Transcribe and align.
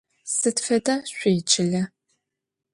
Sıd 0.37 0.57
feda 0.65 0.95
şsuiçıle? 1.09 1.83